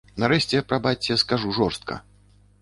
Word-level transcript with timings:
Нарэшце, 0.21 0.61
прабачце, 0.71 1.19
скажу 1.23 1.53
жорстка. 1.59 2.01